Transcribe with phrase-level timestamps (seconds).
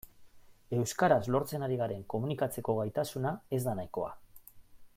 [0.77, 4.11] Euskaraz lortzen ari garen komunikatzeko gaitasuna ez da nahikoa.